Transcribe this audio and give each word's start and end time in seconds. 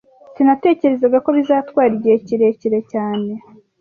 Sinatekerezaga 0.35 1.17
ko 1.25 1.29
bizatwara 1.37 1.91
igihe 1.97 2.17
kirekire 2.27 2.79
cyane 2.91 3.31